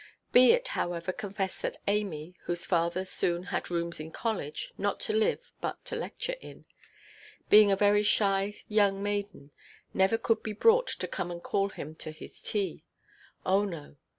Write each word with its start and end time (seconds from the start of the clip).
Be 0.31 0.49
it, 0.51 0.69
however, 0.69 1.11
confessed 1.13 1.61
that 1.61 1.77
Amy 1.87 2.33
(whose 2.45 2.65
father 2.65 3.05
soon 3.05 3.43
had 3.53 3.69
rooms 3.69 3.99
in 3.99 4.09
college, 4.09 4.73
not 4.75 4.99
to 5.01 5.13
live, 5.13 5.51
but 5.61 5.85
to 5.85 5.95
lecture 5.95 6.37
in), 6.41 6.65
being 7.51 7.71
a 7.71 7.75
very 7.75 8.01
shy 8.01 8.51
young 8.67 9.03
maiden, 9.03 9.51
never 9.93 10.17
could 10.17 10.41
be 10.41 10.53
brought 10.53 10.87
to 10.87 11.07
come 11.07 11.29
and 11.29 11.43
call 11.43 11.69
him 11.69 11.93
to 11.97 12.09
his 12.09 12.41
tea,—oh 12.41 13.63
no. 13.65 13.95